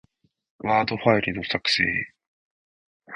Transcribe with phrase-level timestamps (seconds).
[0.57, 1.83] ワードファイルの、作成